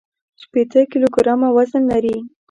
[0.41, 2.15] شپېته کيلوګرامه وزن لري.